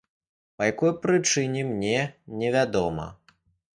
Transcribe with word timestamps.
Па 0.61 0.69
якой 0.71 0.91
прычыне, 1.03 1.61
мне 1.73 1.99
не 2.41 2.49
вядома. 2.57 3.07